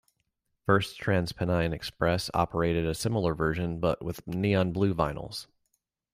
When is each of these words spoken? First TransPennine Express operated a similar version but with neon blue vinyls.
First 0.65 0.99
TransPennine 0.99 1.73
Express 1.73 2.31
operated 2.33 2.87
a 2.87 2.95
similar 2.95 3.35
version 3.35 3.79
but 3.79 4.03
with 4.03 4.25
neon 4.25 4.71
blue 4.71 4.95
vinyls. 4.95 5.45